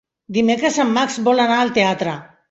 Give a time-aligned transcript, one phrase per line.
[0.35, 2.17] Dimecres en Max vol anar al teatre.